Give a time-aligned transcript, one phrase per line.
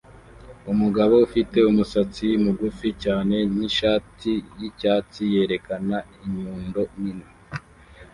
[0.71, 7.27] umugabo ufite umusatsi mugufi cyane nishati yicyatsi yerekana inyundo nini